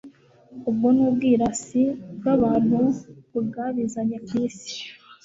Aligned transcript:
ubwo 0.69 0.87
ni 0.95 1.01
ubwirasi 1.07 1.81
bw'abantu 2.17 2.77
bwabizanye 3.47 4.17
ku 4.25 4.31
isi 4.45 4.77